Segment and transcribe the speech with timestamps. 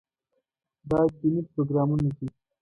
[0.89, 2.27] دا دیني پروګرامونه دي.